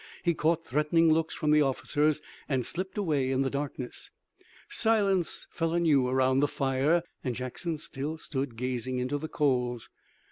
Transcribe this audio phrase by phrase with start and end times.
[0.23, 4.09] He caught threatening looks from the officers and slipped away in the darkness.
[4.67, 9.91] Silence fell anew around the fire, and Jackson still stood, gazing into the coals.